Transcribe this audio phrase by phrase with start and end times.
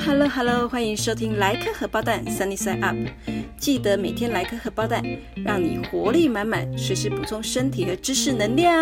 [0.00, 2.96] Hello Hello，欢迎收听莱克荷包蛋 Sunny Side Up，
[3.58, 5.02] 记得每天来颗荷包蛋，
[5.44, 8.74] 让你活力满满，随时补充身体和知识能量。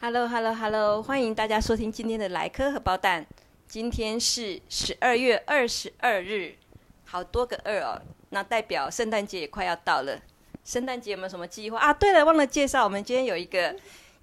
[0.00, 3.26] Hello，Hello，Hello，欢迎大家收听今天的莱克荷包蛋。
[3.66, 6.54] 今天是十二月二十二日，
[7.04, 10.20] 好多个二哦，那代表圣诞节也快要到了。
[10.64, 11.92] 圣诞节有没有什么计划啊？
[11.92, 13.74] 对了，忘了介绍，我们今天有一个。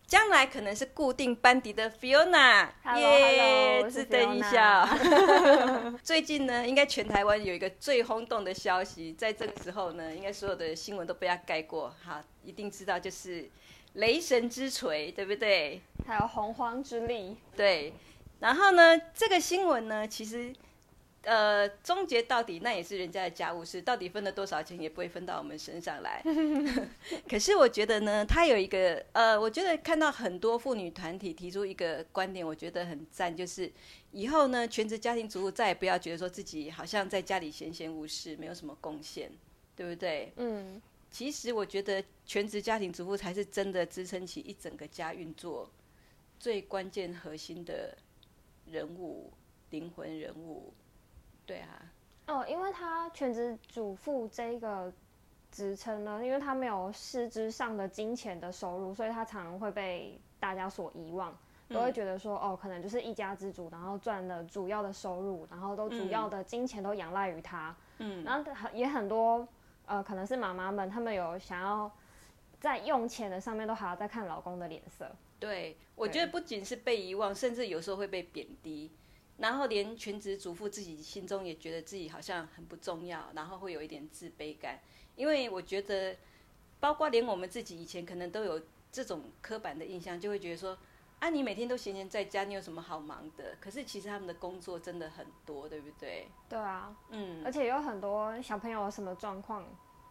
[0.10, 2.68] 将来可能是固定班底的 Fiona，
[2.98, 4.84] 耶，自等一下。
[6.02, 11.94] 最近呢，应该全台湾有一个最轰动的消息，在这个时候呢，应该所有的新闻都被他盖过。
[12.04, 13.48] 好，一定知道就是
[13.94, 15.80] 雷神之锤，对不对？
[16.08, 17.94] 还有洪荒之力，对。
[18.40, 20.52] 然后呢，这个新闻呢，其实。
[21.24, 26.24] 呃，终结到底那也是人家的家务事，到底分了多少钱也不会分到我们身上来。
[27.30, 33.72] 可是我觉得呢，他有一个呃，我觉得看到很多妇女团体提出一个观点，我觉得很赞，就是
[34.12, 39.30] 以后呢，全职家庭主妇再也不要觉得说自己好像在家里闲闲无事，没有什么贡献，
[39.76, 40.32] 对不对？
[40.38, 40.82] 嗯。
[41.12, 45.68] 其实我觉得全职家庭主妇才是真的支撑起一整个家运作
[46.40, 47.98] 最关键核心的
[48.68, 49.34] 人物，
[49.72, 50.72] 灵魂人物。
[51.50, 51.82] 对啊，
[52.28, 54.94] 哦，因为他全职主妇这个
[55.52, 61.36] 职称呢，因为他没有实质上的金钱的收入，所以他常常会被大家所遗忘，
[61.68, 69.48] 都会觉得说，哦，可能就是一家之主，然后赚的主要的收入，然后都主要的金钱都仰赖于他，嗯，然后很也很多，
[69.88, 71.92] 呃，可能是妈妈们，他们有想要
[72.60, 78.92] 在用钱的上面都还要再看老公的脸色，对，我觉得不仅是被遗忘，甚至有时候会被贬低。
[79.40, 84.80] 然后连全职主妇自己心中也觉得自己好像很不重要，然后会有一点自卑感。
[85.16, 86.16] 因为我觉得，
[86.80, 90.78] 包括连我们自己以前可能都有这种刻板的印象，就会觉得说，
[91.20, 93.56] 啊，你每天都闲闲在家，你有什么好忙的？
[93.60, 96.28] 可是其实他们的工作真的很多，对不对？
[96.48, 99.66] 对啊，嗯，而且有很多小朋友什么状况，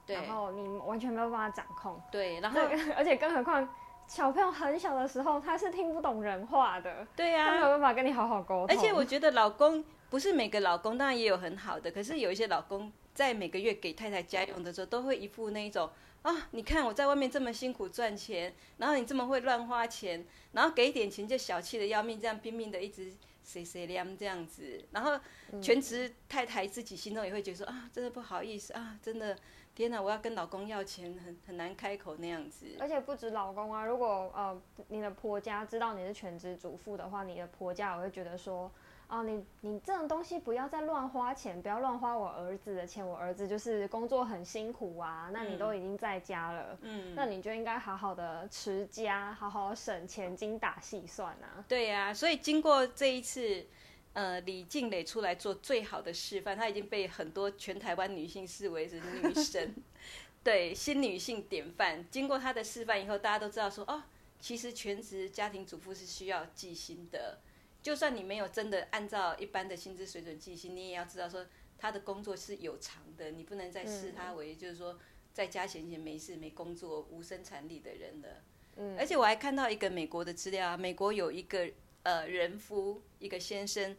[0.06, 2.00] 然后你完全没有办法掌控。
[2.10, 2.60] 对，然后
[2.96, 3.68] 而且更何况。
[4.08, 8.74] 小朋友很小的时候，他是听不懂人话的，对呀，他没有办法跟你好好沟通。
[8.74, 15.90] 而且我觉得老公不是每个老公，当然也有很好的，可是有一些老公在每个月给太太家用的时候，都会一副那一种
[16.22, 23.12] 啊，你看我在外面这么辛苦赚钱，然后你这么会乱花钱，然后给一点钱就小气的要命，这样拼命的一直
[23.44, 25.20] 谁谁凉这样子，然后
[25.60, 29.36] 全职太太自己心中也会觉得说啊，真的不好意思啊，真的。
[29.78, 30.02] 天哪！
[30.02, 32.66] 我要跟老公要钱，很很难开口那样子。
[32.80, 38.68] 而且不止老公啊，如果呃你的婆家知道你是全职主妇的话，你的婆家也会觉得说，
[39.06, 43.06] 啊，你你这种东西不要再乱花钱，不要乱花我儿子的钱。
[43.06, 51.64] 我儿子就是工作很辛苦啊，那你都已经在家了，嗯，那你就应该好好的持家，好好省钱，精打细算啊。
[51.68, 53.64] 对呀，所以经过这一次。
[54.14, 59.72] 呃，李静蕾出来做最好的示范，她已经被很多全台湾女性视为是女神，
[60.42, 62.04] 对新女性典范。
[62.10, 64.02] 经过她的示范以后，大家都知道说，哦，
[64.40, 67.38] 其实全职家庭主妇是需要计薪的。
[67.80, 71.46] 就算你没有真的按照一般的薪资水准计薪，你也要知道说，
[71.78, 74.98] 她的工作是有偿的，你不能再视她为就是说
[75.32, 78.28] 在家闲闲没事没工作无生产力的人了。
[78.76, 81.70] 嗯，而且我还看到一个美国的资料啊，美国有一个。
[82.04, 83.96] 呃，人夫一个先生，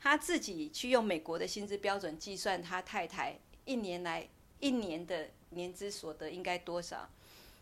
[0.00, 4.28] 他自己去用美国的薪资标准计算他太太一年来
[4.60, 7.08] 一年的年资所得应该多少，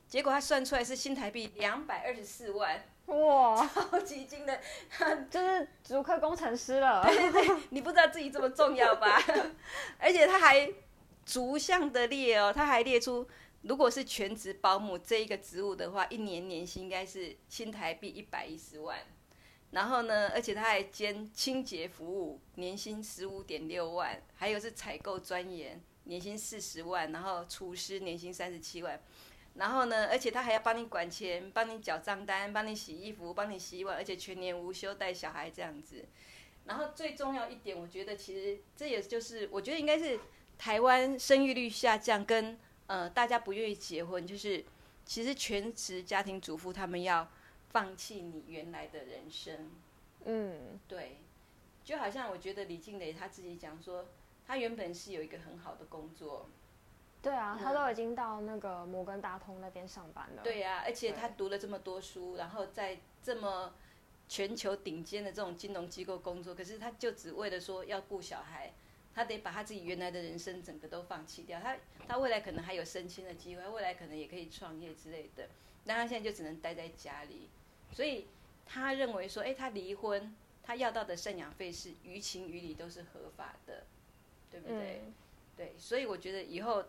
[0.09, 4.61] 结果他算出来是新台币两百二十四万，哇， 超级精的，
[5.31, 7.05] 就是主科工程师了。
[7.06, 9.21] 对对对，你不知道自己这么重要吧？
[9.99, 10.71] 而且他还
[11.25, 13.28] 逐项的列哦，他还列出，
[13.62, 18.99] 如果是全职保姆这一个职务的话，一年年薪应该是新台币一百一十万。
[19.72, 28.99] 然后呢，而且他还兼清洁服务，年薪十五点六万，还有是采购专员，年薪四十万，然后厨师年薪三十七万，
[29.55, 36.05] 然后呢，而且他还要帮你管钱，帮你缴账单，帮你洗衣服，帮你洗碗，而且全年无休带小孩这样子。
[36.64, 40.19] 然后最重要一点，我觉得其实这也就是我觉得应该是
[40.56, 42.56] 台湾生育率下降跟
[42.87, 44.64] 呃大家不愿意结婚，就是
[45.05, 47.29] 其实全职家庭主妇他们要。
[47.76, 49.70] 放弃你原来的人生，
[50.25, 51.19] 嗯，对，
[51.84, 54.06] 就好像我觉得李静蕾她自己讲说，
[54.46, 56.49] 她原本是有一个很好的工作，
[57.20, 63.75] 对啊，他都已经到那个摩根大通那边上班了，对呀，而且他读了这么多书，然后在这么
[64.26, 68.73] 全球顶尖的这种金融机构工作，可是他就只为了说要顾小孩，
[69.14, 71.76] 他得把他自己原来的人生整个都放弃掉，他
[72.08, 75.50] 他未来可能还有升迁的机会，未来可能也可以创业之类的，
[75.84, 77.50] 那他现在就只能待在家里。
[77.93, 78.27] 所以
[78.67, 83.85] 他认为说，哎，他离婚，他要到的赡养费是于情于理都是合法的，
[84.50, 85.03] 对不对？
[85.56, 86.85] 对，所以我觉得以后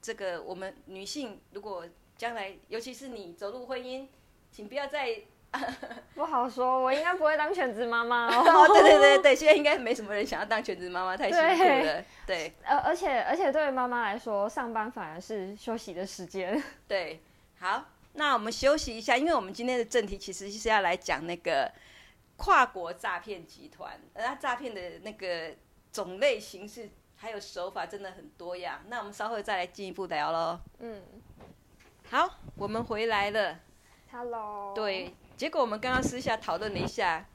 [0.00, 1.84] 这个我们女性如果
[2.16, 4.06] 将来，尤其是你走入婚姻，
[4.52, 5.22] 请不要再
[6.14, 8.68] 不好说，我应该不会当全职妈妈哦。
[8.68, 12.04] 对对对对，现在应该没什么人想要当全职妈妈，太辛苦了。
[12.26, 16.62] 对，而而且而且对于妈妈来说，上班反而是休息的时间。
[16.86, 17.20] 对，
[17.58, 17.84] 好。
[18.14, 21.70] 那我们休息一下，因为我们今天的正题其实是要来讲那个
[22.36, 25.54] 跨国诈骗集团，而它诈骗的那个
[25.92, 28.82] 种类、形式还有手法真的很多样。
[28.88, 30.60] 那我们稍后再来进一步聊喽。
[30.78, 31.02] 嗯，
[32.08, 33.58] 好，我们回来了。
[34.12, 34.72] Hello。
[34.74, 37.26] 对，结果我们刚刚私下讨论了一下，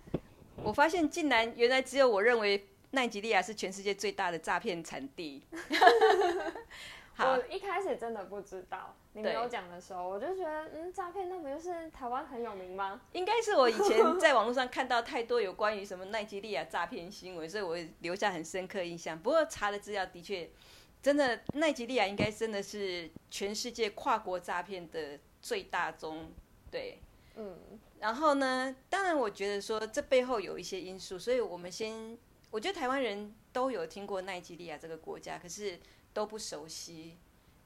[0.64, 5.46] 我发现竟然原来只有我认为奈及利亚是全世界最大的诈骗产地。
[7.20, 13.02] 我一开始真的不知道，你没有讲的时候，我就觉得，嗯，诈骗那不就是台湾很有名吗？
[13.14, 19.18] 应该是我以前在网络上看到太多有关于什么奈吉利亚诈骗新闻，所以我留下很深刻印象。
[19.18, 20.50] 不过查的资料的确，
[21.02, 26.32] 真的奈吉利亚应该真的是全世界跨国诈骗的最大宗，
[26.70, 27.00] 对，
[27.36, 27.58] 嗯。
[28.00, 32.16] 然后呢，当然我觉得说这背后有一些因素，所以我们先，
[32.52, 35.80] 我觉得台湾人都有听过奈吉利亚这个国家，可是。
[36.12, 37.16] 都不熟悉，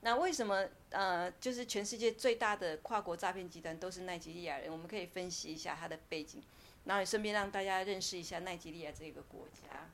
[0.05, 4.69] 那为什么呃，就是全世界最大的跨国诈骗集团都是奈及利亚人？
[4.69, 6.43] 我们可以分析一下它的背景，
[6.83, 9.89] 然后也顺便让大家认识一下奈及利亚这个国家。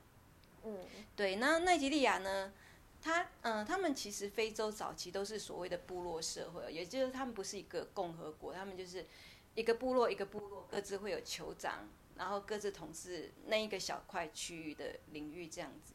[0.64, 0.78] 嗯，
[1.14, 2.52] 对，那奈及利亚呢，
[3.00, 9.06] 他嗯，他们其实非洲早期都是所谓的部落社会，也就是他们不是一个共和国，他们就是
[9.54, 15.94] 一个部落一个部落各自会有酋长，然后各自统治那一个小块区域的领域这样子。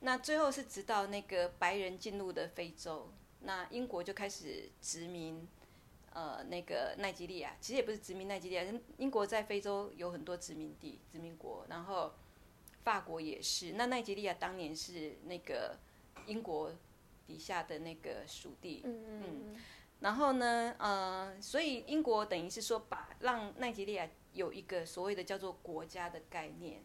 [0.00, 5.46] 那最后是直到那个白人进入的非洲，那英国就开始殖民，
[6.12, 8.64] 呃，那个奈及利亚，其实也不是殖民奈及利亚，
[8.98, 12.12] 英国在非洲有很多殖民地、殖民国，然后
[12.84, 13.72] 法国也是。
[13.72, 15.78] 那奈及利亚当年是那个
[16.26, 16.72] 英国
[17.26, 19.56] 底下的那个属地，嗯嗯嗯。
[20.00, 26.82] 然后呢，呃，所以英国等于是说把让奈及利亚有一个所谓的叫做国家的概念，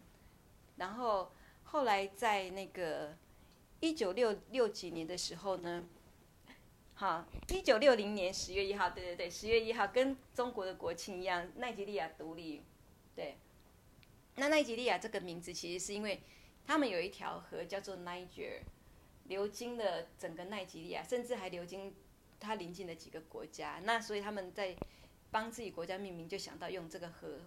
[0.76, 1.30] 然后。
[1.70, 3.16] 后来在那个
[3.80, 5.84] 一九六六几年的时候呢，
[6.98, 12.62] 好，一九六零年十月一号，对对对，十月一号跟中国的国庆一样，奈及利亚独立，
[13.14, 13.36] 对。
[14.36, 16.22] 那奈及利亚这个名字其实是因为
[16.66, 18.62] 他们有一条河叫做 Niger，
[19.24, 21.94] 流经了整个奈及利亚，甚至还流经
[22.40, 23.78] 它邻近的几个国家。
[23.84, 24.74] 那所以他们在
[25.30, 27.40] 帮自己国家命名，就想到用这个河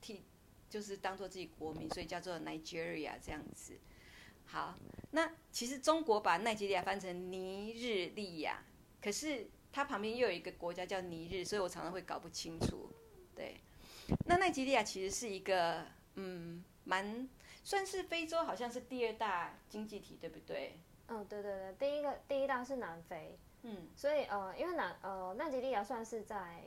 [0.00, 0.24] 替。
[0.70, 3.76] 就是当做自己国名，所以叫做 Nigeria 这样子。
[4.46, 4.78] 好，
[5.10, 8.62] 那其实中国把奈及利亚翻成尼日利亚，
[9.02, 12.90] 可是它旁边又有一个国家叫尼日，所以我常常会搞不清楚。
[13.34, 13.60] 对，
[14.26, 17.28] 那奈及利亚其实是一个嗯，蛮
[17.64, 20.76] 算是非洲好像是第二大经济体，对不对？
[21.08, 23.38] 嗯，对对对，第一个第一大是南非。
[23.62, 26.62] 嗯，所以呃，因为南呃奈及利亚算是在。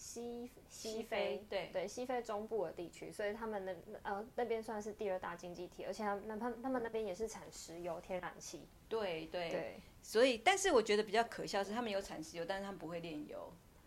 [0.00, 3.74] 西西非对对西非中部的地区，所以他们那
[4.08, 8.68] 呃那边算是第二大经济体，而且他那他他们那边也是产石油、天然气。
[8.88, 13.52] 对对对，所以但是我觉得比较可笑是他们有产石油，但是他们不会炼油，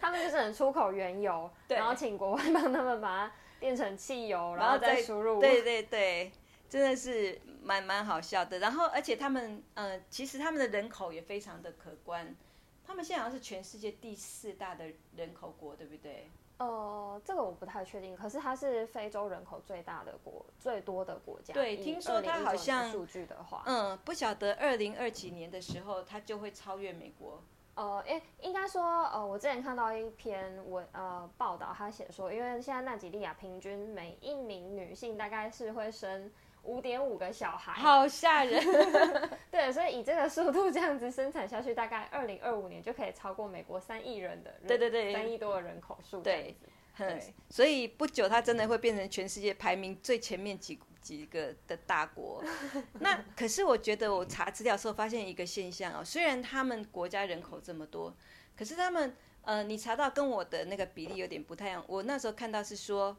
[0.00, 5.40] 他们就只能出口原油，然后请国外帮他们把它变成汽油，然后再输入。
[5.40, 6.32] 对对对，
[6.68, 8.58] 真的是蛮蛮好笑的。
[8.58, 12.34] 然后而且他们呃其实他们的人口也非常的可观。
[12.86, 14.84] 他们现在好像是全世界第四大的
[15.16, 16.28] 人口国，对不对？
[16.60, 18.14] 呃，这个我不太确定。
[18.14, 21.54] 可是它是非洲人口最大的国，最多的国家。
[21.54, 27.42] 对，听说它好像数据的话，嗯，不晓得二零二几年的时候，它就会超越美国。
[27.76, 36.30] 呃，诶，应该说，呃，我之前看到一篇文，呃，报道，他写说，因为现在纳吉利亚平均每一名女性大概是会生。
[36.62, 38.62] 五点五个小孩，好吓人。
[39.50, 46.20] 对，所以以这个速度这样子生产下去，大概二零二五年就可以超过美国三亿人的，对对对，三亿多的人口数。
[46.20, 46.54] 对，
[46.96, 52.44] 对，所以不久它真的会变成全世界排名最前面几几个的大国。
[53.00, 58.14] 那可是我觉得我查资料时候发现一个现象哦，虽然他们国家人口这么多，
[58.56, 61.82] 可是他们呃，你查到跟我的那个比例有点不太一样。
[61.88, 63.16] 我那时候看到是说。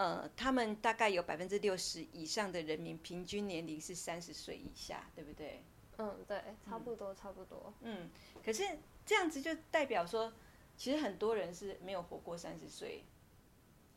[0.00, 5.62] 呃，他们大概有百分之六十以上的人民平均年龄是三十岁以下，对不对？
[5.98, 7.70] 嗯，对，差不多，差不多。
[7.82, 8.08] 嗯，
[8.42, 8.64] 可是
[9.04, 10.32] 这样子就代表说，
[10.74, 13.04] 其实很多人是没有活过三十岁。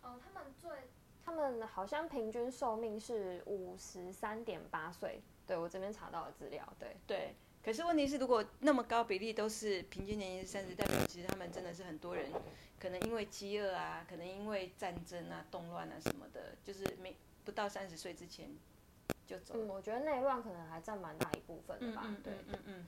[0.02, 0.70] 哦，他们最，
[1.24, 5.22] 他们好像平均寿命是五十三点八岁。
[5.48, 7.34] 对我这边查到的资料，对对。
[7.64, 12.30] 可是问题是，如果那么高比例都是平均年龄是三十，代表其实他们真的是很多人，
[12.80, 17.16] 可能因为饥饿啊，可能因为战争啊、动乱啊什么的，就是没
[17.46, 18.50] 不到三十岁之前
[19.26, 19.54] 就走。
[19.56, 22.04] 嗯，我觉得内乱可能还占蛮大一部分的吧。
[22.06, 22.86] 嗯对，嗯嗯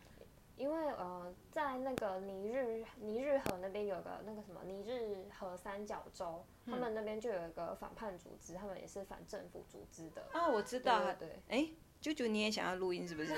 [0.57, 10.25] 因为呃，在那个尼日尼日河那边有个那个什么尼日河三角洲，嗯他们那边就有一个反叛组织，他们也是反政府组织的。
[10.33, 11.69] 哦，我知道对哎，
[12.05, 13.33] 啾啾，你也想要录音是不是？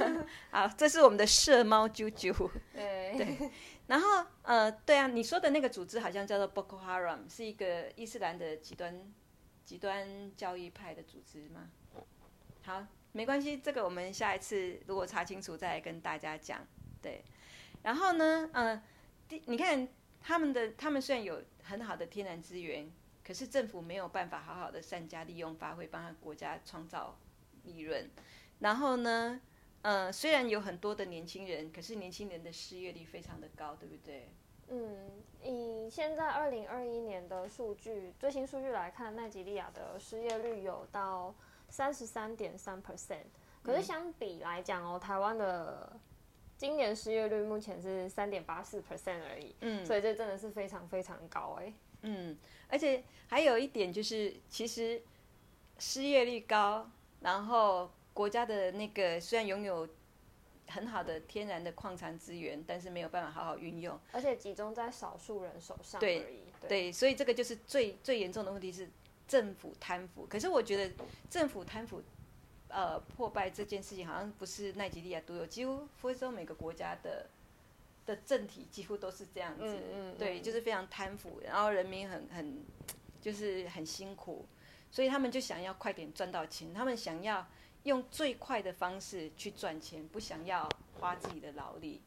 [0.50, 2.32] 好，这是我们的社猫啾啾。
[2.72, 3.50] 对对
[3.88, 9.12] 然后呃，对啊，你说的那个组织好像叫做 Boko Haram，是一个伊斯兰的极端
[9.66, 11.68] 极端教义派的组织吗？
[12.62, 16.66] 好，没关系，这个我们下一次如果查清楚再来跟大家讲。
[17.02, 17.22] 对，
[17.82, 18.82] 然后呢，呃，
[19.28, 19.86] 第你看
[20.22, 22.90] 他们的，他们虽然有很好的天然资源，
[23.22, 27.16] 可是政府没有办法好好的善加利用发挥，帮他国家创造
[27.66, 28.08] 利润。
[28.60, 29.38] 然后呢，
[29.82, 34.30] 呃，虽然有很多的年轻人，可是年轻人的失业率非常的高，对不对？
[34.68, 35.10] 嗯，
[35.44, 41.34] 以现在二零二一年的数据最新数据来看，奈及利亚的失业率有到
[41.68, 43.26] 三十三点三 percent，
[43.62, 45.96] 可嗯是相比来讲哦，台湾的
[46.56, 51.72] 今年失业率目前是三点八四 percent 而已，嗯所以这真的是非常非常高哎。
[52.02, 52.36] 嗯，
[52.68, 55.00] 而且还有一点就是，其实
[55.78, 56.90] 失业率高，
[57.26, 59.88] 然后国家的那个虽然拥有
[60.68, 63.98] 很好的天然的矿产资源，但是没有办法好好运用。
[64.12, 66.20] 而且集中在少数人手上而对已。
[66.60, 68.88] 对，对，所以这个就是最最严重的问题是
[69.26, 70.24] 政府贪腐。
[70.30, 70.94] 可是我觉得
[71.28, 72.00] 政府贪腐，
[72.68, 77.26] 呃，破败这件事情好像不是奈及利亚独有，几乎非洲每个国家的
[78.06, 79.64] 的政体几乎都是这样子。
[79.64, 82.64] 嗯嗯对，嗯就是非常贪腐，然后人民很很
[83.20, 84.46] 就是很辛苦，
[84.90, 87.46] 所以他们就想要快点赚到钱，他们想要
[87.82, 92.00] 用最快的方式去赚钱，不想要花自己的劳力。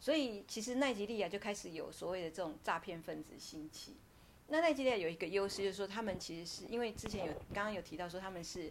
[0.00, 3.96] 所以其实奈及利亚就开始有所谓的这种诈骗分子兴起。
[4.46, 8.70] 那奈及利亚有一个优势，就是说他们其实是因为之前有刚刚有提到说他们是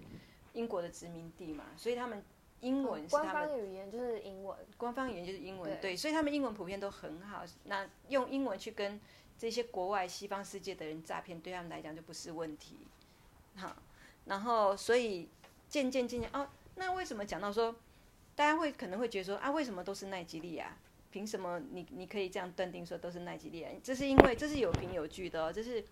[0.54, 2.24] 英国的殖民地嘛，所以他们
[2.62, 4.58] 英文是官他们方语言就是英文。
[4.78, 7.44] 官方语言就是英文，对对，所以他们英文普遍都很好。
[7.66, 9.00] 那用英文去跟
[9.38, 12.80] 这些国外西方世界的人诈骗，对他们来讲就不是问题。
[13.58, 13.76] 好，
[14.26, 15.28] 然后所以
[15.68, 17.76] 渐渐渐渐哦，那为什么讲到说，
[18.36, 20.78] 大家会可能会觉得说啊，为什么都是奈吉利亚？
[21.10, 23.70] 凭什么你你可以这样断定说都是奈吉利亚？
[23.84, 25.84] 这是因为这是有凭有据的哦，这是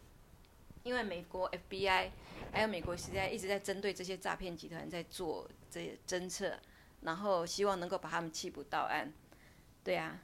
[0.83, 2.09] 因为美国 FBI
[2.51, 6.59] 还有美国 C I 一直在针对这些诈骗集团在做这些侦测，
[7.01, 9.11] 然后希望能够把他们缉捕到案。
[9.83, 10.19] 对啊，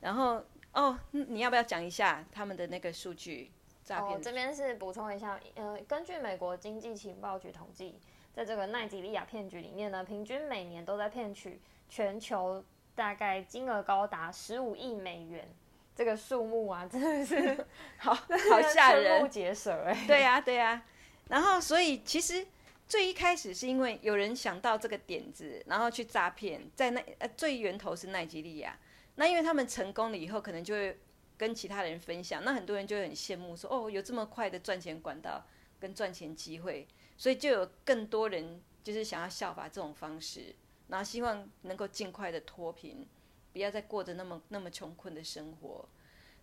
[0.00, 3.50] 然后哦，你要不要讲一下他们的那个数据
[3.84, 7.94] 诈骗哦，这边是补充一下，呃，根据美国经济情报局统计，
[8.32, 12.64] 在这个奈及利亚骗局里面呢，平均每年都在骗取全球
[12.94, 15.46] 大概金额高达十五亿美元，
[15.94, 17.66] 这个数目啊，真的是
[17.98, 19.28] 好好吓瞠人目。
[19.28, 20.04] 结舌哎。
[20.06, 20.82] 对呀、对呀、
[21.28, 22.46] 然后所以其实
[22.88, 28.78] 最一开始是因为有人想到这个点子，然后去诈骗，在那呃最源头是奈及利亚。
[29.16, 30.98] 那因为他们成功了以后，可能就会
[31.44, 35.44] 跟其他人分享，那很多人就很羡慕说，哦，有这么快的赚钱管道
[35.78, 40.54] 跟赚钱机会，所以就有更多人就是想要效法这种方式，
[40.88, 43.06] 然后希望能够尽快的脱贫，
[43.52, 45.86] 不要再过着那么那么穷困的生活。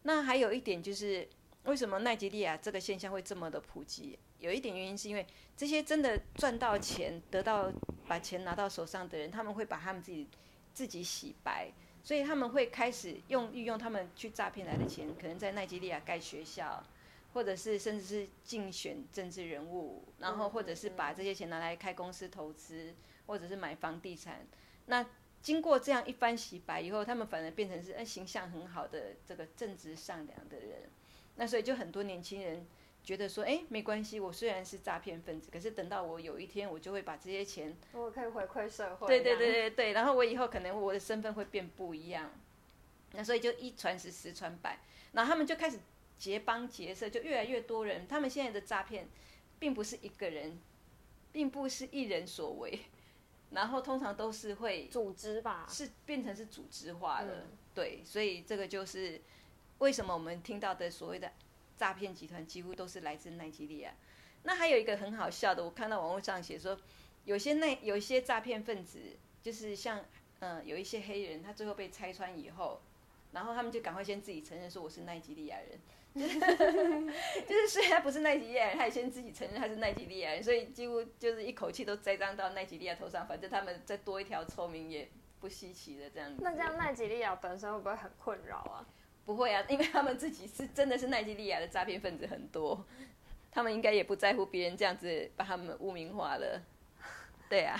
[0.04, 1.28] 那还有一点就是，
[1.64, 4.20] 为什么奈及利亚这个现象会这么的普及？
[4.38, 5.26] 有一点原因是因为
[5.58, 7.74] 这些真的赚到钱、得到
[8.08, 10.28] 把钱拿到手上的人，他们会把他们自己
[10.76, 11.72] 自己洗白，
[12.04, 16.84] 所以他们会开始用运用他们去诈骗来的钱，可能在奈及利亚盖学校，
[17.34, 22.94] 或者是甚至是竞选政治人物，然后或者是把这些钱拿来开公司投资，
[23.28, 24.46] 或者是买房地产。
[24.88, 25.06] 那
[25.42, 30.90] 经过这样一番洗白以后，他们反而变成是哎形象很好的这个正直善良的人。
[31.36, 32.66] 那所以就很多年轻人
[33.04, 39.08] 觉得说，哎，没关系，我虽然是诈骗分子，可是等到我有一天，我就会把这些钱我可以回馈社会。
[39.08, 42.32] 对对对对对，然后我以后可能我的身份会变不一样，
[43.14, 44.80] 那所以就一传十，十传百，
[45.14, 45.80] 然后他们就开始
[46.18, 48.08] 结帮结社，就越来越多人。
[48.08, 49.08] 他们现在的诈骗，
[49.58, 50.60] 并不是一个人，
[51.32, 52.82] 并不是一人所为，
[53.50, 55.66] 然后通常都是会组织吧。
[55.68, 59.20] 是变成是组织化的，嗯对，所以这个就是
[59.80, 61.32] 为什么我们听到的所谓的
[61.82, 63.92] 诈骗集团几乎都是来自奈及利亚。
[64.44, 66.78] 那还有一个很好笑的，我看到网络上写说，
[67.26, 69.00] 有些那有一些诈骗分子，
[69.42, 70.06] 就是像
[70.38, 72.80] 呃有一些黑人，他最后被拆穿以后，
[73.32, 75.80] 然后他们就赶快先自己承认说我是奈及利亚人。
[76.14, 83.28] 就是虽然不是奈及利亚人，他也先自己承认他是奈及利亚人，所以几乎就是一口气都栽赃到奈及利亚头上。
[83.28, 85.10] 反正他们再多一条臭名也
[85.40, 86.44] 不稀奇的这样子。
[86.44, 88.86] 那这样奈吉利亚本身会不会很困扰啊？
[89.24, 92.86] 不会啊，因为他们自己是真的是奈及利亚的诈骗分子很多，
[93.52, 96.62] 他们应该也不在乎别人这样子把他们污名化了。
[97.48, 97.80] 对啊，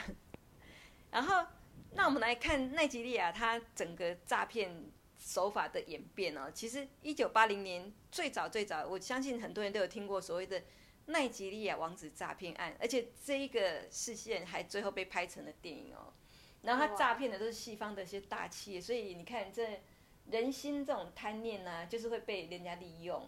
[1.10, 1.46] 然后
[1.94, 6.52] 那我们来看奈及利亚它整个诈骗手法的演变哦。
[6.54, 10.62] 其实一九八零年最早最早，我相信很多人都有听过所谓的
[11.08, 16.14] 奈及利亚王子诈骗案，而且这一个事件还最后被拍成了电影哦。
[16.62, 19.82] 然后他诈骗的都是西方的一些大企业，所以你看这。
[20.30, 23.28] 人心这种贪念呢，就是会被人家利用。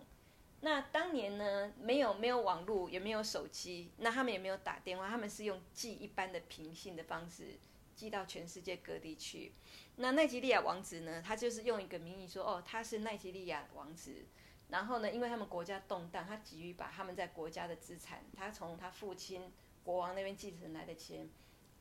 [0.61, 7.59] 那当年呢，没有没有网络，也没有手机，那他们也没有打电话，他们是用寄一般的平信的方式
[7.93, 9.51] 寄到全世界各地去。
[9.97, 14.23] 那奈及利亚王子呢，他就是用一个名义说，哦，他是奈及利亚王子。
[14.69, 19.51] 然后呢，因为他们国家动荡，他急于把他们在国家的资产，他从他父亲
[19.83, 21.29] 国王那边继承来的钱，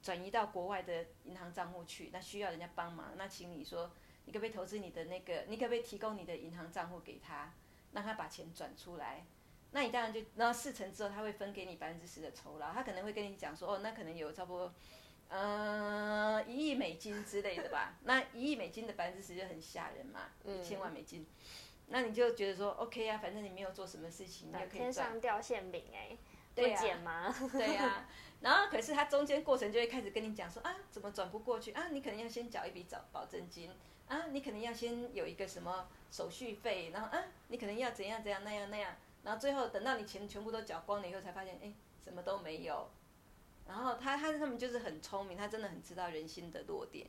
[0.03, 2.11] 转移到国外的银行账户去。
[2.13, 3.93] 那需要人家帮忙，那请你说。
[4.25, 5.45] 你可不可以投资你的那个？
[5.49, 7.53] 你可不可以提供你的银行账户给他，
[7.93, 9.25] 让他把钱转出来？
[9.73, 12.73] 那你当然就，然后事成之后，他会分给你百分之十的酬劳。
[12.73, 14.75] 他可能会跟你讲说，哦，那可能有差不多，
[15.29, 17.97] 呃，一亿美金之类的吧。
[18.05, 21.27] 那一亿美金的百分之十就很吓人嘛，一千万美金。
[21.89, 24.79] 那你就觉得说，OK 啊，反正你没有做什么事情，你就可以赚。
[24.79, 26.17] 天上掉馅饼哎，
[26.55, 27.35] 不捡吗？
[27.53, 28.07] 对呀。
[28.43, 31.89] 然后可是他中间过程就会开始跟你讲说，啊，怎么转不过去啊？
[31.89, 33.71] 你可能要先缴一笔保保证金。
[34.09, 41.73] 啊，你可能要先有一个什么手续费，然后啊，你可能要怎样怎样那样那样，然后最后等到你钱全部都缴光了以后，才发现哎，
[42.05, 42.91] 什么都没有。
[43.67, 47.07] 然后他他他们就是很聪明，他真的很知道人心的弱点。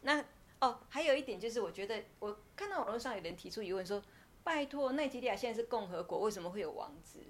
[0.00, 0.24] 那
[0.60, 4.02] 哦，还有一点就是，我觉得我看到网络上有人提出疑问说，
[4.42, 7.20] 拜托，奈及利亚现在是共和国，为什么会有王子？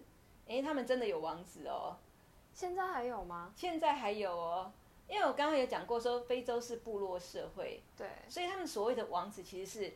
[0.46, 1.98] 哎，他们真的有王子哦。
[2.54, 3.52] 现在还有吗？
[3.56, 4.72] 现在还有哦。
[5.08, 9.92] 因为我刚刚有讲过，说非洲是部落社会，对，所以他们所谓的王子其实是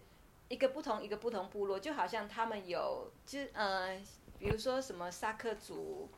[0.49, 3.97] 一个不同一个不同部落，就好像他们有，就呃，
[4.39, 6.11] 比如说什么萨克族，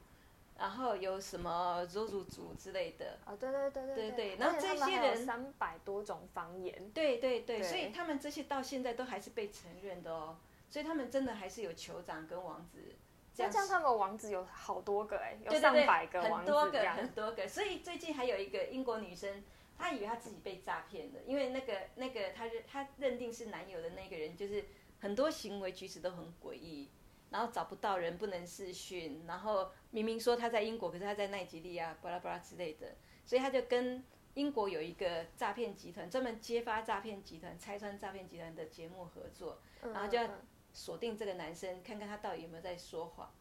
[0.59, 3.18] 然后有什么佐族族之类的。
[3.24, 4.37] 哦，对对对对对对。
[4.37, 6.90] 然后这些人三百多种方言。
[6.90, 10.37] 对对对，所以他们这些到现在都还是被承认的哦，
[10.68, 12.96] 所以他们真的还是有酋长跟王子。
[13.38, 17.46] 那这样他们王子有好多个哎，有上百个王子很多个很多个。
[17.46, 19.44] 所以最近还有一个英国女生，
[19.79, 24.64] 她以为她自己被诈骗了，因为那个那个她认她认定是男友的那个人，就是
[24.98, 26.90] 很多行为举止都很诡异，
[27.31, 40.29] 然后找不到人，不能视讯，然后明明说他在英国，可是他在奈及利亚，巴拉巴拉之类的，所以他就跟英国有一个诈骗集团，专门揭发诈骗集团、拆穿诈骗集团的节目合作，然后就要。
[40.72, 43.33] 锁定这个男生，看看他到底有没有在说谎，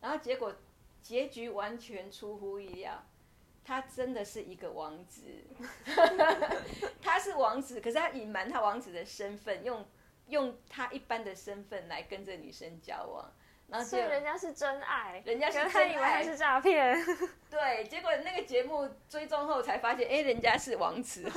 [0.00, 0.54] 然后结果
[1.00, 3.02] 结局完全出乎意料，
[3.64, 5.22] 他真的是一个王子，
[7.00, 9.86] 他是王子，可是他隐瞒他王子的身份，用
[10.28, 13.32] 用他一般的身份来跟这女生交往，
[13.68, 16.96] 然后所以人家是真爱，人家是真爱，以为他是诈骗，
[17.48, 21.30] 对，结果那个节目追踪后才发现，哎，人家是王子，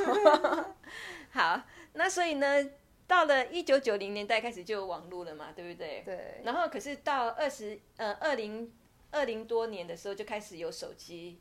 [1.31, 1.61] 好，
[1.93, 2.69] 那所以呢？
[3.07, 6.01] 到了一九九零年代开始就有网络了嘛，对不对？
[6.03, 6.41] 对。
[6.43, 8.71] 然后可是到二十呃二零
[9.11, 11.39] 二零多年的时候就开始有手机，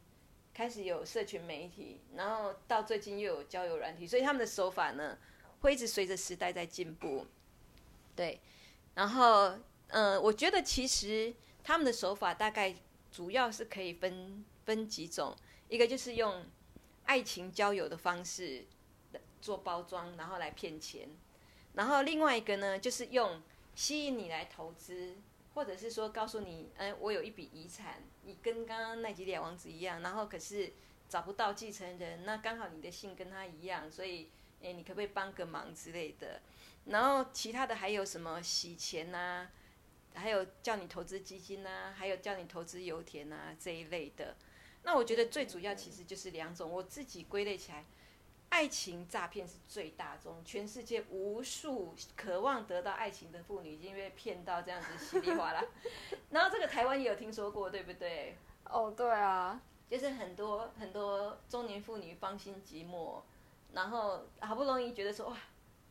[0.55, 5.19] 开始有社群媒体，然后到最近又有交友软体，所以他们的手法呢
[5.61, 7.27] 会一直随着时代在进步。
[8.15, 8.41] 对。
[8.95, 9.53] 然后
[9.89, 12.75] 嗯，我觉得其实他们的手法大概
[13.11, 15.35] 主要是可以分分几种，
[15.69, 16.45] 一个就是用
[17.05, 18.65] 爱情交友的方式
[19.41, 21.09] 做包装，然后来骗钱。
[21.77, 23.41] 然后另外一个呢，就是用
[23.75, 25.15] 吸引你来投资，
[25.55, 30.73] 或者是说告诉你，哎，我有一笔遗产，你跟刚刚奈吉利亚王子一样，然后可是
[31.09, 34.31] 找不到继承人，那刚好你的姓跟他一样，所以，
[34.63, 36.41] 哎，你可不可以帮个忙之类的？
[36.87, 39.49] 然后其他的还有什么洗钱呐，
[40.15, 44.35] 还有叫你投资基金呐，还有叫你投资油田呐这一类的。
[44.83, 47.85] 那我觉得最主要其实就是两种，我自己归类起来。
[48.57, 55.63] 爱情诈骗是最大宗，全世界无数渴望得到爱情的妇女已经被骗到这样子稀里哗啦。
[56.33, 58.35] 然后这个台湾也有听说过，对不对？
[58.65, 63.21] 哦，对啊，就是很多很多中年妇女芳心寂寞，
[63.75, 65.37] 然后好不容易觉得说哇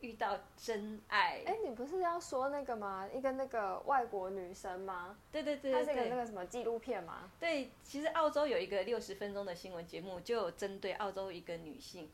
[0.00, 1.44] 遇到真爱。
[1.46, 3.08] 哎，你不是要说那个吗？
[3.14, 5.16] 一个那个外国女生吗？
[5.30, 7.30] 对对对，她是一个那个什么纪录片吗？
[7.38, 12.10] 对，其实澳洲有一个六十分钟的新闻节目，就有针对澳洲一个女性。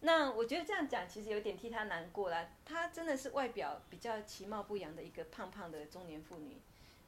[0.00, 2.50] 那我觉得这样讲其实有点替她难过啦。
[2.64, 6.58] 她真的是外表比较其貌不扬的一个胖胖的中年妇女，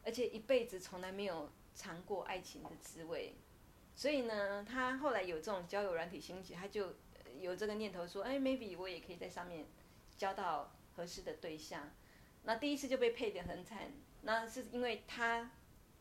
[0.04, 3.34] 而且一辈子从来没有尝过爱情的滋味。
[3.94, 6.94] 所以呢，她后来有这种交友软体兴起，她就
[7.38, 9.66] 有这个念头说，哎，maybe 我也可以在上面
[10.16, 11.90] 交到合适的对象。
[12.44, 15.50] 那第一次就被配得很惨，那是因为他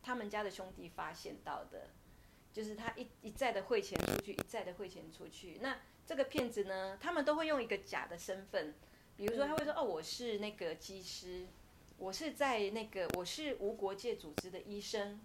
[0.02, 1.90] 他们家的兄弟发现到的，
[2.52, 5.58] 就是他一一再的汇钱出去，一再的汇钱出去。
[5.60, 8.74] 那这个骗子呢，他们都会用一个假的身份，
[9.16, 11.46] 比如说他会说，哦，我是那个技师，
[11.98, 15.20] 我是在那个我是无国界组织的医生，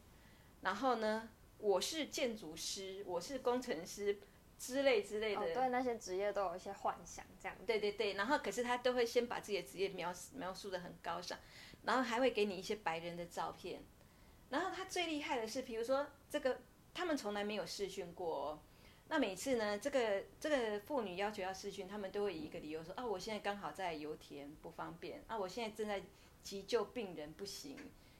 [0.61, 4.19] 然后呢，我是建筑师，我是工程师。
[4.61, 7.57] 之类之类的，对那些职业都有一些幻想，这样。
[7.65, 11.35] 对对对，然后可是他都会先把自己的职业描描述的很高尚，
[11.83, 13.81] 然后还会给你一些白人的照片。
[14.51, 16.59] 然后他最厉害的是，比如说这个
[16.93, 18.61] 他们从来没有试训过，
[19.11, 26.01] 那每次呢，这个这个妇女要求要试训，他们都会以一个理由说：啊，我现在刚好在油田不方便，啊，我现在正在
[26.41, 27.77] 急救病人不行，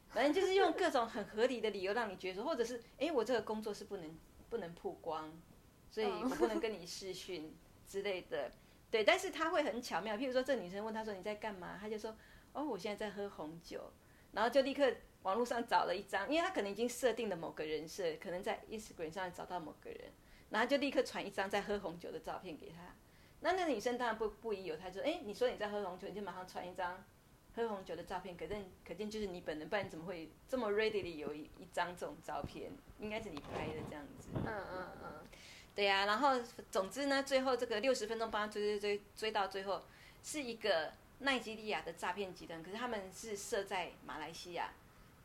[0.10, 5.32] 反正就是用各种很合理的理由让你觉得说，或者是哎，我这个工作是不能不能曝光。
[5.94, 7.54] 所以我不能跟你试训
[7.86, 8.50] 之类的，
[8.90, 12.16] 对，但是他会很巧妙，譬如说这女生问他说你在干嘛，他就说
[12.54, 13.92] 哦我现在在喝红酒，
[14.32, 14.90] 然后就立刻
[15.24, 20.14] 网络上找了一张，因为他可能已经设定了某个人设，可能在 Instagram 上找到某个人，
[20.52, 22.94] 然后就立刻传一张在喝红酒的照片给他，
[23.40, 27.04] 那那女生当然不不疑有他，说哎你说你在喝红酒，你就马上传一张
[27.56, 35.28] 喝红酒的照片，可见可见就是你本人，不然怎么会这么 readily 有一一张这种照片，应该是你拍的这样子，嗯嗯嗯。
[35.74, 36.38] 对呀，然后
[36.70, 39.82] 总之呢，最后这个六十分钟帮他追追追追到最后，
[40.22, 44.74] 是一个奈及利亚的诈骗集团，可是他们是设在马来西亚，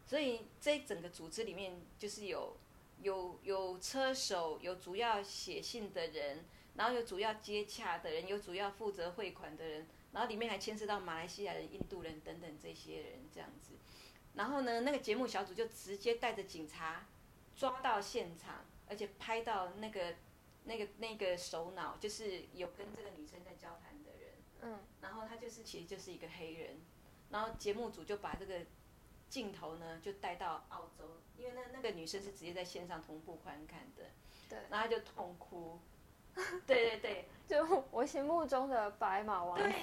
[0.07, 2.57] 所以这整个组织里面就是有
[3.01, 13.75] 有有车手，有主要写信的人，然后有主要接洽的人，有主要负责汇款的人，然后里面还牵涉到马来西亚人、印度人等等这些人这样子，
[14.35, 17.07] 然后呢，那个节目小组就直接带着警察
[17.55, 20.15] 抓到现场，而且拍到那个。
[20.69, 24.33] 那个那个首脑就是有跟这个女生在交谈的人，
[24.63, 26.81] 嗯，然后他就是其实就是一个黑人，
[27.31, 28.67] 然后节目组就把这个
[29.29, 34.05] 镜头呢就带到澳洲，因为那那个女生是直接在线上同步观看的，
[34.49, 35.79] 对，然后她就痛哭，
[36.67, 39.77] 对对对，就我心目中的白马王子。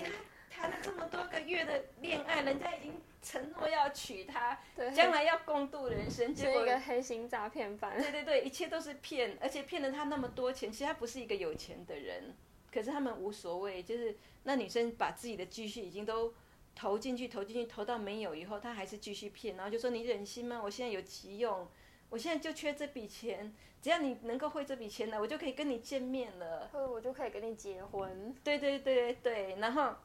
[0.56, 4.60] 谈了这么多个月的恋爱，人家已经承诺要娶她，
[4.96, 8.00] 将来要共度人生，结果一个黑心诈骗犯。
[8.00, 10.72] 对对对，一切都是骗，而且骗了他那么多钱。
[10.72, 12.36] 其实他不是一个有钱的人，
[12.72, 16.32] 可是他们无所谓，就是那女生把自己的积蓄已经都
[16.76, 20.62] 投进去，投进去，投到没有以后，他还是继续骗，然后就说你忍心吗？
[20.64, 21.68] 我现在有急用，
[22.10, 28.36] 我现在就缺这笔钱，只要你能够汇这笔钱来，我就可以跟你见面了，或者我就可以跟你结婚。
[28.44, 29.96] 对对对对，然后。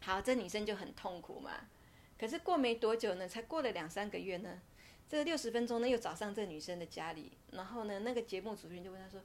[0.00, 1.50] 好，这女生就很痛苦嘛。
[2.18, 4.60] 可是过没多久呢，才过了两三个月呢，
[5.08, 9.18] 这个六十分钟呢又找上这女生的家里，然后呢，那个节目主持人就问她说：“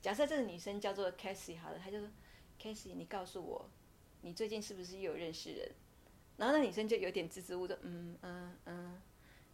[0.00, 2.08] 假设这个女生叫做 c a s i e 好了，他就说
[2.58, 3.68] c a s i e 你告诉我，
[4.22, 5.70] 你最近是不是又有认识人？”
[6.36, 9.02] 然后那女生就有点支支吾吾，嗯嗯嗯。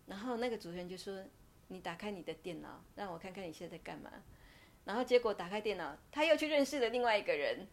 [0.07, 1.23] 然后那个主持人就说
[1.69, 4.11] ：“你打开你的电脑，让我看看你现在在干嘛。”
[4.85, 7.69] 然后结果打开电脑，他又去认识了另外一个人。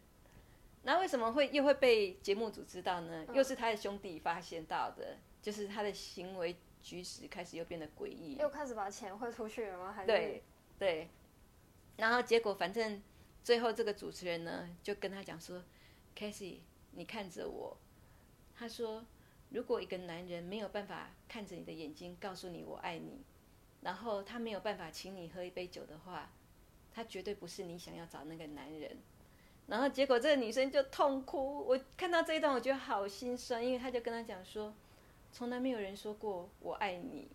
[0.82, 3.26] 那为什么会又会被节目组知道呢？
[3.32, 9.92] 又是他的兄弟发现到的，就是他的行为举止开始又变得诡异，又开始把钱汇出去了吗？
[9.92, 10.42] 还是对
[10.78, 11.08] 对，
[11.96, 13.02] 然后结果反正
[13.42, 15.64] 最后这个主持人呢就跟他讲说
[16.16, 17.76] c a s e y 你看着我。”
[18.58, 19.04] 他说
[19.50, 23.22] ：“如果一个男人没有办法看着你的眼睛告诉你我爱你，
[23.82, 26.30] 然后他没有办法请你喝一杯酒的话，
[26.92, 28.96] 他绝对不是你想要找那个男人。”
[29.68, 34.74] 然后结果这个女生就痛哭，我看到这一段我觉得好心酸，因为他就跟他讲说，
[35.30, 37.28] 从来没有人说过我爱你。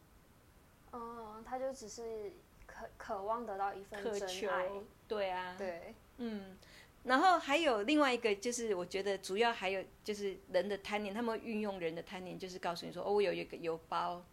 [0.92, 2.34] 嗯，他就只是
[2.66, 4.68] 渴渴望得到一份真爱。
[5.08, 5.56] 对啊。
[5.58, 5.94] 对。
[6.18, 6.58] 嗯，
[7.04, 14.26] 然后还有另外一个，就是我觉得主要还有就是人的贪念，他们运用人的贪念，就是告诉你说，哦，我有一个邮包，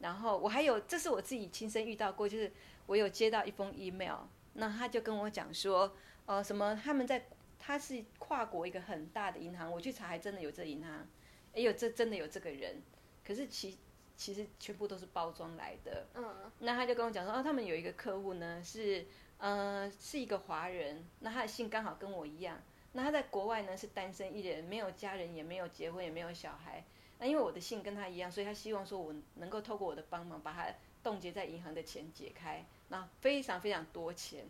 [0.00, 2.52] 然后我还有，这是我自己亲身遇到过，就是
[2.86, 4.20] 我有接到一封 email，
[4.54, 5.94] 那他就跟我讲说，
[6.26, 7.26] 呃，什么他们在。
[7.60, 11.06] 他是跨国一个很大的银行，我去查还真的有这银行，
[11.52, 12.80] 哎呦这真的有这个人，
[13.26, 13.76] 可是其
[14.16, 16.06] 其实全部都是包装来的。
[16.14, 16.24] 嗯，
[16.60, 19.04] 那他就跟我讲说，哦，他们有一个客户呢是，
[19.38, 22.60] 呃，是一个华人，那他的姓刚好跟我一样，
[22.92, 26.84] 那他在国外呢是单身一人，没有家人，也没有结婚，也没有小孩。
[27.18, 30.66] 那因为我的姓跟他一样，所以他希望说我能够透过我的帮忙，把他
[31.02, 34.44] 冻结在银行的钱解开，那非常非常多钱，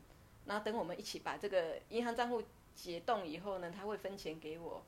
[0.47, 2.43] 然后等我们一起把这个银行账户。
[2.79, 4.81] 解冻以后呢，他会分钱给我，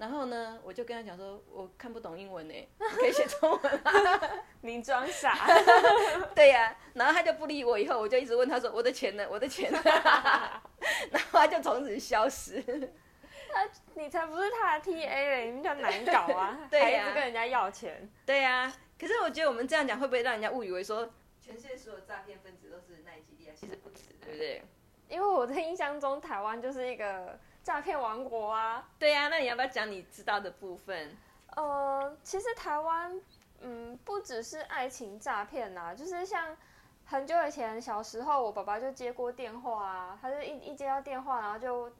[0.00, 3.92] 然后呢，我就跟他讲说，我看不懂英文呢，可以写中文吗？
[4.62, 5.36] 你装傻。
[6.34, 9.78] 对呀、然后他就不理我，以后我就一直问他说我的钱呢，我的钱呢，
[11.12, 12.64] 然后他就从此消失。
[13.94, 18.10] 你才不是他的 TA 嘞，你们叫难搞啊，对呀还一直跟人家要钱。
[18.24, 23.52] 对呀、可是我觉得我们这样讲会不会让人家误以为说全世界所有诈骗分子都是奈及利亚？
[23.54, 24.62] 其实不止，对不对？
[25.10, 28.88] 因为我的印象中，台湾就是一个诈骗王国啊。
[28.98, 31.16] 对呀、那你要不要讲你知道的部分？
[31.56, 33.20] 呃，其实台湾，
[33.60, 36.56] 嗯，不只是爱情诈骗呐，就是像
[37.04, 41.90] 很久以前小时候，我爸爸就接过电话啊，他就一一接到电话，然后就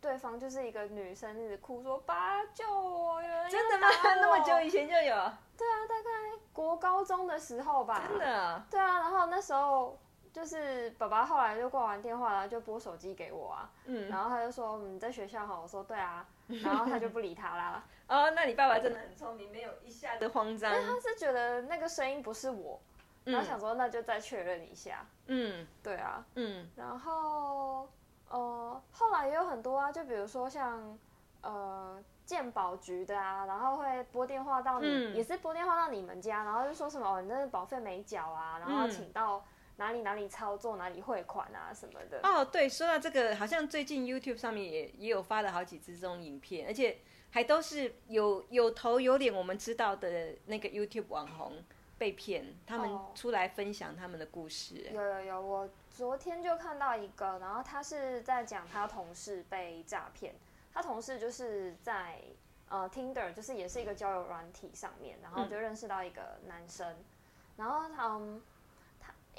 [0.00, 3.20] 对方就是一个女生，一直哭说：“爸，救我！
[3.20, 3.88] 有人要真的吗？
[4.20, 5.32] 那么久以前就有？
[5.58, 8.04] 对啊，大概国高中的时候吧。
[8.08, 8.62] 真的？
[8.70, 9.98] 对啊，然后那时候
[10.32, 16.26] 就是爸爸后来就挂完电话，然后就拨手机给我啊，嗯，然后他就说：“嗯你在学校哈？”我说：“对啊。
[16.64, 17.84] ”然后他就不理他啦。
[18.08, 20.72] 哦，那你爸爸真的很聪明，没有一下子慌张。
[20.72, 22.80] 但他是觉得那个声音不是我，
[23.24, 25.06] 然后想嗯说那就再确认一下。
[25.26, 27.88] 嗯对啊，嗯然后
[28.28, 30.98] 呃后来也有很多啊，就比如说像
[31.42, 39.44] 呃鉴宝局的啊，然后会拨电话到你，嗯也是拨电话到你们家，然后就说什么哦你那个保费没缴啊，然后嗯请到
[39.80, 42.20] 哪里哪里操作哪里汇款啊什么的。
[42.22, 46.98] 哦，对，说到这个，好像最近 YouTube 上面也也有发了好几支这种影片，而且
[47.30, 51.64] 还都是有有头有脸我们知道的那个 YouTube 网红
[51.96, 54.74] 被骗，他们哦出来分享他们的故事。
[54.92, 60.34] 有有有，我昨天就看到一个，然后他是在讲他同事被诈骗，
[60.74, 62.20] 他同事就是在
[62.68, 66.86] 呃 Tinder，就是也是一个交友软体上面，然后就认识到一个男生，
[67.56, 68.20] 然后嗯，他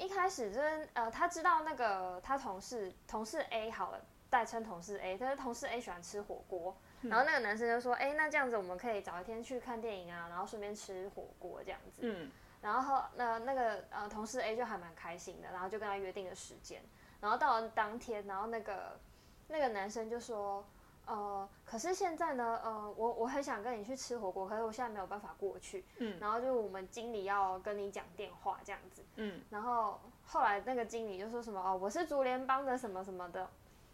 [0.02, 12.30] 一开始就是呃他知道那个他同事同事 A 好了，代称同事 A，但是同事 A 喜欢吃火锅，然后那个男生就说，哎、那这样子我们可以早一天去看电影啊，然后顺便吃火锅这样子，嗯。
[12.60, 16.80] 然后那那个呃同事 A 就还蛮开心的，然后就跟他约定了时间，
[17.20, 19.00] 然后到了当天，然后那个
[19.48, 20.64] 那个男生就说，
[21.06, 26.16] 呃，可是现在呢，呃，我我很想跟你去吃火锅，可是我现在没有办法过去，嗯。
[26.20, 29.40] 然后就我们经理要跟你讲电话这样子，嗯。
[29.50, 33.48] 然后后来那个经理就说什么哦，我是竹联帮的什么什么的，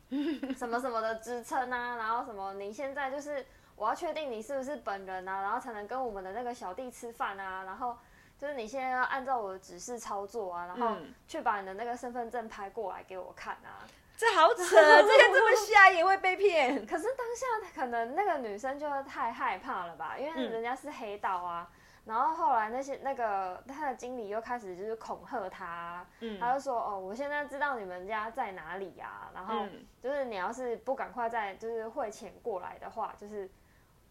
[0.56, 3.44] 什么什么的支撑啊，然后什么你现在就是
[3.74, 7.96] 我要确定你是不是本人啊，然后才能跟我们的那个小弟吃饭啊，然后
[8.38, 13.82] 就是你现在要按照我的指示操作啊，然后嗯去把你的那个身份证拍过来给我看啊。
[14.16, 16.74] 这好扯，这个这么瞎也会被骗。
[16.86, 21.68] 可是当下可能那个女生就太害怕了吧，因为嗯人家是黑道啊。
[22.04, 26.06] 然后后来那些那个他的经理又开始就是恐吓他
[26.40, 33.48] 他就说哦，我现在知道你们家在哪里呀、然后嗯就是你要是不赶快再就是汇钱过来的话，就是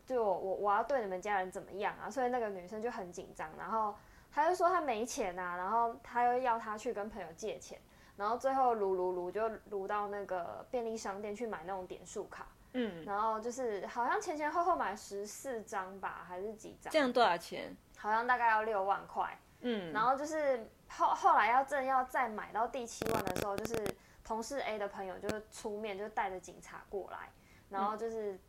[0.05, 2.07] 就我我我要对你们家人怎么样啊？
[2.07, 3.95] 所以那个女生就很紧张，然后
[4.38, 7.82] 她就说他没钱啊，然后他又要他去跟朋友借钱，
[8.15, 17.00] 然后最后撸撸撸就撸到那个便利商店去买那种点数卡，嗯，然后就是好像前前后后买十四张吧，还是几张这？
[17.00, 17.76] 样多少钱？
[17.97, 19.36] 好像大概要六万块。
[19.62, 23.84] 嗯，然后就是后后来要正要再买到第七万的时候，就是
[24.23, 27.32] 同事 A 的朋友就是出面，就带着警察过来，
[27.71, 28.39] 然后就是、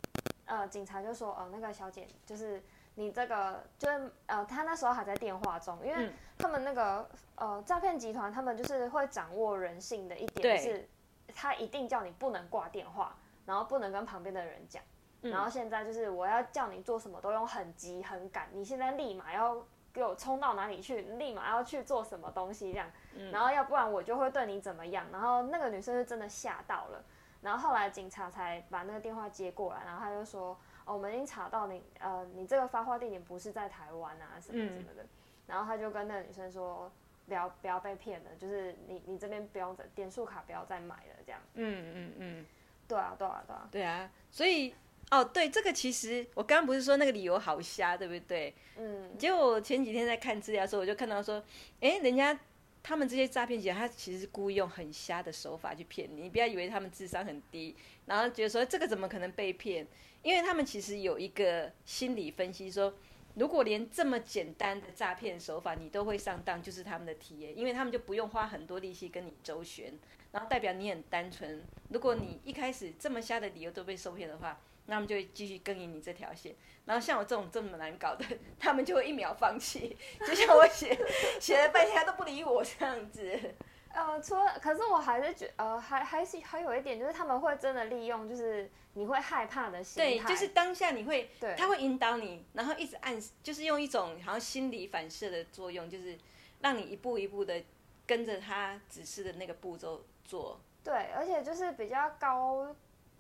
[0.45, 2.63] 呃警察就说哦、那个小姐就是
[2.99, 10.89] 你这个就是呃他那时候还在电话中，因为嗯他们那个呃诈骗集团他们就是会掌握人性的一对点是，
[11.33, 14.83] 他一定叫你不能挂电话，然后不能跟旁边的人讲。
[15.23, 19.57] 嗯然后现在就是我要叫你做什么都用很急很赶，你现在立马要
[19.93, 25.07] 给我冲到哪里去，立马要去做什么东西这样，嗯然后要不然我就会对你怎么样。
[25.13, 27.05] 然后那个女生是真的吓到了，
[27.43, 30.57] 然后后来警察才把那个电话接过来，然后他就说，
[30.89, 35.05] 哦，我们已经查到你，呃，你这个发话地点不是在台湾啊，什么什么的。
[35.47, 36.91] 然后他就跟那个女生说，
[37.27, 41.39] 不要不要被骗了，就是你你这边不用再点数卡不要再买了这样。
[41.55, 42.47] 嗯嗯嗯，
[42.89, 44.75] 对啊对啊对啊，对啊，所以
[45.11, 48.55] 哦，对，这个其实我刚刚不是说那个理由好瞎，对不对？
[48.79, 51.43] 嗯结果我前几天在看资料的时候，我就看到说，
[51.81, 52.39] 哎，人家
[52.83, 59.87] 他们这些诈骗集团，他其实是故意用很瞎的手法去骗你，你不要以为他们智商很低，然后觉得说这个怎么可能被骗？
[60.23, 62.95] 因为他们其实有一个心理分析说。
[63.35, 69.97] 如果连这么简单的诈骗手法你都会上当，就是他们的体验因为他们就不用花很多力气跟你周旋，
[70.33, 71.63] 然后代表你很单纯。
[71.91, 76.53] 如果你一开始这么瞎的理由都被受骗的话，那他们就会继续跟引你这条线。
[76.85, 78.25] 然后像我这种这么难搞的，
[78.59, 80.99] 他们就会一秒放弃，就像我写
[81.39, 83.55] 写了半天他都不理我这样子。
[83.91, 96.17] 呃，除了，可是我还是觉，呃，还还是还有一点，就是他们会真的利用，就是你会害怕的心对，态，就是当下你会，对他会引导你，然后一直暗示，就是用一种好像心理反射的作用，就是
[96.61, 97.63] 让你一步一步的
[98.07, 100.61] 跟着他指示的那个步骤做。
[100.85, 102.75] 对，而且就是比较高，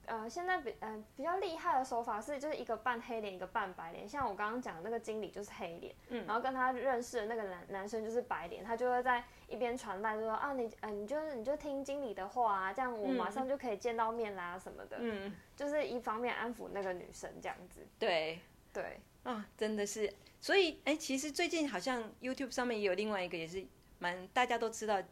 [0.08, 4.08] 呃，现在比呃、比较厉害的手法是，就是一个半黑脸，一个半白脸。
[4.08, 6.24] 像我刚刚讲的那个经理就是黑脸，嗯。
[6.26, 17.86] 然后跟他认识的那个男男生就是白脸，他就会在一边传带就说啊你嗯、你就你就听经理的话啊，这样我马上就可以见到面啦什么的，嗯，就是一方面安抚那个女生这样子。
[17.98, 18.40] 对，
[18.72, 23.64] 对，啊、真的是，所以哎，其实最近好像 YouTube 上面也有另外一个，也是
[23.98, 25.02] 蛮大家都知道，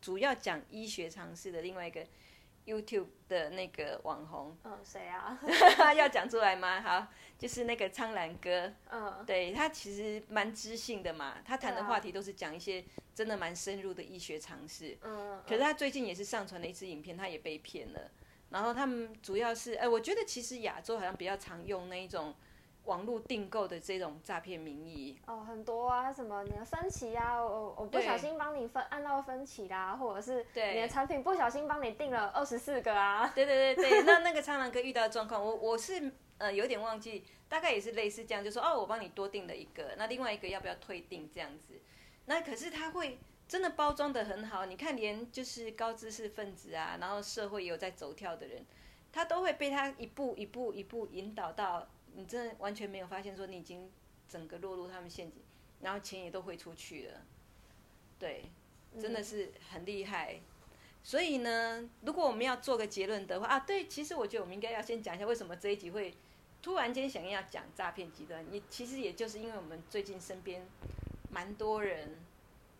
[0.00, 2.06] 主要讲医学常识的另外一个
[2.66, 5.38] YouTube 的那个网红，嗯，谁啊？
[5.94, 6.80] 要讲出来吗？
[6.80, 7.06] 好，
[7.38, 14.96] 就是那个苍兰哥，嗯，对他其实蛮知性的嘛，他谈的话题都是讲一些真的蛮深入的医学常识。
[15.02, 18.10] 嗯，可是他最近也是上传了一支影片，他也被骗了。
[18.50, 22.34] 然后他们主要是，哎，我觉得其实亚洲好像比较常用那一种
[22.84, 25.18] 网络订购的这种诈骗名义。
[25.26, 33.30] 哦，很多啊，什么你的分期啊，我我不小心帮你分按到分期啦，或者是对你的产品不小心帮你订了二十四个啊。
[33.34, 41.80] 对对对对， 那那个苍狼哥遇到的状况，我我是呃有点忘记，大概也是类似这样，就说哦，我帮你多订了一个，那另外一个要不要退订这样子？
[42.26, 48.64] 那可是他会真的包装的很好，你看连就是高知识分子啊，然后社会也有在走跳的人，
[49.12, 53.90] 他都会被他一步一步一步引导到，你真的完全没有发现说你已经
[54.28, 55.42] 整个落入他们陷阱，
[55.80, 57.20] 然后钱也都汇出去了，
[58.18, 58.44] 对，
[59.00, 60.40] 真的是很厉害。
[61.02, 66.14] 所以呢，如果我们要做个结论的话啊，对，其实我觉得我们应该要先讲一下为什么这一集会
[66.62, 68.42] 突然间想要讲诈骗集团。
[68.50, 70.66] 也其实也就是因为我们最近身边
[71.30, 72.16] 蛮多人，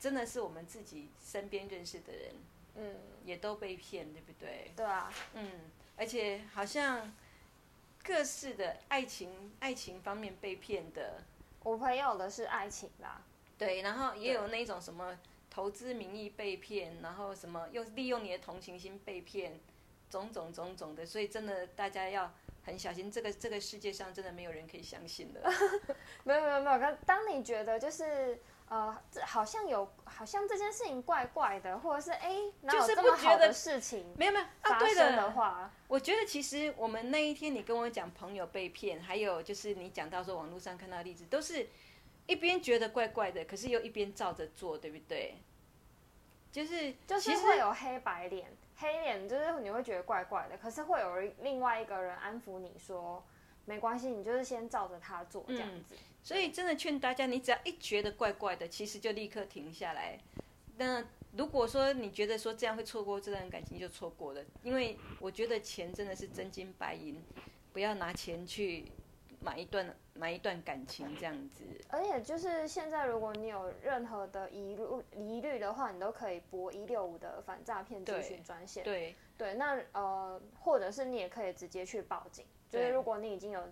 [0.00, 2.34] 真的是我们自己身边认识的人，
[2.76, 4.72] 嗯，也都被骗，对不对？
[4.74, 5.60] 对啊，嗯，
[5.96, 7.14] 而且好像
[8.06, 11.22] 各式的爱情爱情方面被骗的，
[11.62, 13.22] 我朋友的是爱情啦，
[13.56, 19.58] 对，然后也有那种什么投资名义被骗，然后什么又利用你的同情心被骗，
[20.10, 22.30] 种种种种的，所以真的大家要
[22.64, 25.40] 很小心，这个这个世界上真的没有人可以相信的。
[26.24, 28.38] 没有没有没有，可当你觉得就是
[28.68, 41.68] 呃，这好像有好像这件事情怪怪的，或者是哎，哪有就是这不觉得么好的事情没有没有啊，发对生的话，我觉得其实我们那一天你跟我讲朋友被骗，还有就是你讲到说网络上看到的例子，都是
[42.26, 45.36] 一边觉得怪怪的，可是又一边照着做，对不对？
[46.50, 53.22] 就是就是会有黑白脸，黑脸就是你会觉得怪怪的，可是会有另外一个人安抚你说
[53.66, 55.94] 没关系，你就是先照着他做这样子。
[56.24, 60.18] 所以真的劝大家，你只要一觉得怪怪的，其实就立刻停下来。
[60.78, 61.04] 那
[61.36, 64.42] 如果说你觉得说这样会错过这段感情，就错过了。
[64.62, 67.22] 因为我觉得钱真的是真金白银，
[67.74, 68.86] 不要拿钱去
[69.40, 71.62] 买一段买一段感情这样子。
[71.88, 74.82] 而且就是现在，如果你有任何的疑虑
[75.14, 78.82] 疑虑的话，你都可以拨一六五的反诈骗咨询专线。
[78.82, 82.46] 对对，那呃，或者是你也可以直接去报警。
[82.70, 83.62] 就是如果你已经有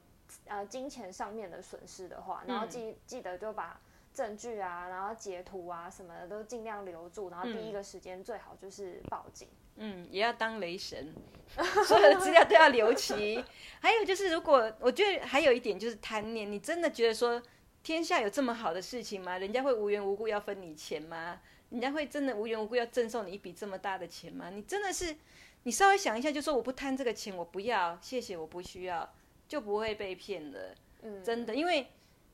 [0.47, 3.81] 呃金钱上面的损失的话，然后嗯记、记得就把
[4.15, 9.49] 证据啊，然后截图啊什么的都尽量留住，然后第一个时间最好就是报警。
[9.77, 11.15] 嗯，也要当雷神，
[11.87, 13.43] 所有的资料都要留齐。
[13.81, 17.43] 还有就是，如果我觉得还有一点就是贪念，你真的觉得说
[17.83, 19.39] 天下有这么好的事情吗？
[19.39, 21.41] 人家会无缘无故要分你钱吗？
[21.71, 24.51] 人家会真的无缘无故要赠送你一笔这么大的钱吗？
[24.51, 25.17] 你真的是，
[25.63, 29.11] 你稍微想一下，就说我不贪这个钱，我不要，谢谢，我不需要，
[29.53, 30.75] 就不会被骗了。
[31.03, 31.87] 嗯，真的，因为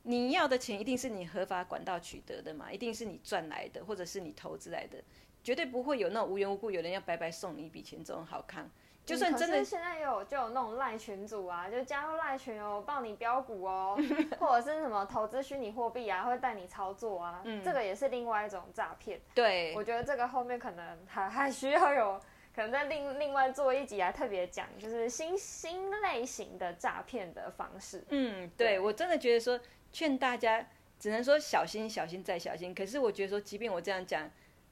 [0.04, 5.02] 你要的钱一定是你合法管道取得的嘛，一定是你赚来的，或者是你投资来的，
[5.42, 8.70] 绝对不会有那种无缘无故有人要白白送你一笔钱这种好看。
[9.04, 13.98] 就算真的嗯现在有就有那种赖群组啊，就加入赖群哦，帮你标股哦，
[14.38, 19.20] 或者是什么投资虚拟货币啊，会带你操作啊，嗯这个也是另外一种诈骗。
[19.35, 22.20] 对我觉得这个后面可能还还需要有，
[22.59, 28.05] 可能在另另外做一集来特别讲，就是新新类型的诈骗的方式。
[28.09, 29.61] 嗯，对我真的觉得说，
[29.92, 30.66] 劝大家
[30.99, 32.75] 只能说小心、小心再小心。
[32.75, 34.29] 可是我觉得说，即便我这样讲，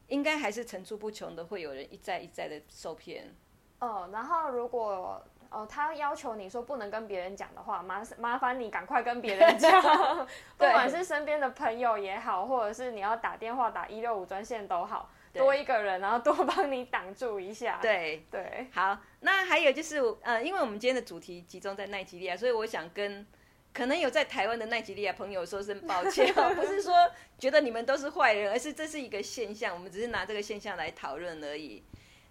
[0.08, 3.32] 应该还是层出不穷的会有人一再一再的受骗。
[3.78, 9.80] 哦，然后如果哦他要求你说不能跟别人讲的话，麻 麻烦你赶快跟别人讲，
[10.58, 17.78] 不管是身边的朋友也好，或者是你要打电话打一六五专线都好，对多一个人，然后多帮你挡住一下。
[17.82, 23.26] 对，对，好，那还有就是，呃，因为我们今天的主题集中在奈及利亚，所以我想跟
[23.72, 26.94] 可能有在台湾的奈及利亚朋友说声抱歉， 不是说
[27.38, 31.82] 觉得你们都是坏人，而是这是一个现象，我们只是拿这个现象来讨论而已。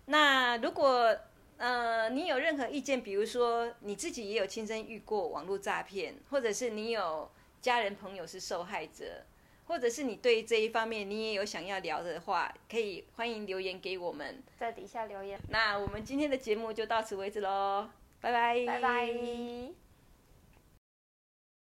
[0.07, 1.15] 那如果
[1.57, 7.29] 呃你有任何意见，比如说你自己也有亲身遇过网络诈骗，或者是你有
[7.61, 9.23] 家人朋友是受害者，
[9.65, 15.39] 或者是你对这一方面你也有想要聊的话，可以欢迎留言给我们，在底下留言。
[15.49, 17.89] 那我们今天的节目就到此为止喽，
[18.21, 19.84] 拜拜，拜拜。